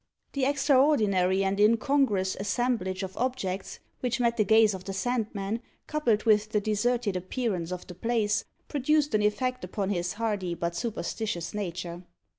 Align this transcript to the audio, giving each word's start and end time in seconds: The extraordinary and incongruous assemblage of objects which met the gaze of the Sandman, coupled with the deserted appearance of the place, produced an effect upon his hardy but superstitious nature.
The 0.33 0.45
extraordinary 0.45 1.43
and 1.43 1.59
incongruous 1.59 2.35
assemblage 2.39 3.03
of 3.03 3.15
objects 3.17 3.77
which 3.99 4.19
met 4.19 4.35
the 4.35 4.43
gaze 4.43 4.73
of 4.73 4.83
the 4.83 4.93
Sandman, 4.93 5.61
coupled 5.85 6.23
with 6.23 6.49
the 6.49 6.59
deserted 6.59 7.15
appearance 7.15 7.71
of 7.71 7.85
the 7.85 7.93
place, 7.93 8.45
produced 8.67 9.13
an 9.13 9.21
effect 9.21 9.63
upon 9.63 9.91
his 9.91 10.13
hardy 10.13 10.55
but 10.55 10.75
superstitious 10.75 11.53
nature. 11.53 12.01